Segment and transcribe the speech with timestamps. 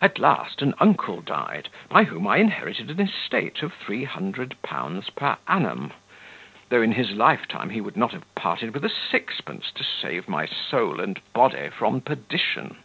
[0.00, 5.10] "At last an uncle died, by whom I inherited an estate of three hundred pounds
[5.10, 5.92] per annum,
[6.70, 10.46] though, in his lifetime, he would not have parted with a sixpence to save my
[10.46, 12.78] soul and body from perdition.